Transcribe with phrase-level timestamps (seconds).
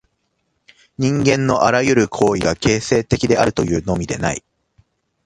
[0.97, 4.43] 人間のあらゆる行為が形成的であるというのみでない。